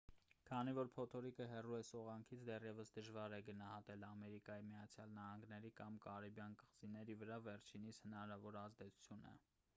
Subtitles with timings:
[0.49, 6.59] քանի որ փոթորիկը հեռու է սողանքից դեռևս դժվար է գնահատել ամերիկայի միացյալ նահանգների կամ կարիբյան
[6.65, 9.37] կղզիների վրա վերջինիս հնարավոր ազդեցությունը